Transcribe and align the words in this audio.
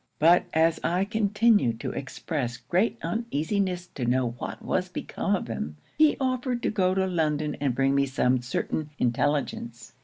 But 0.17 0.45
as 0.51 0.79
I 0.83 1.05
continued 1.05 1.79
to 1.81 1.91
express 1.91 2.57
great 2.57 2.97
uneasiness 3.03 3.85
to 3.93 4.03
know 4.03 4.31
what 4.39 4.59
was 4.59 4.89
become 4.89 5.35
of 5.35 5.47
him, 5.47 5.77
he 5.95 6.17
offered 6.19 6.63
to 6.63 6.71
go 6.71 6.95
to 6.95 7.05
London 7.05 7.55
and 7.61 7.75
bring 7.75 7.93
me 7.93 8.07
some 8.07 8.41
certain 8.41 8.89
intelligence. 8.97 9.93